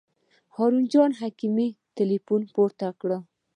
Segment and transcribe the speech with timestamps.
[0.55, 1.67] هارون جان حکیمي
[1.97, 3.09] تیلفون پورته کړ.